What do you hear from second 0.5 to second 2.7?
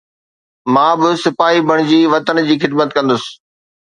مان به سپاهي بڻجي وطن جي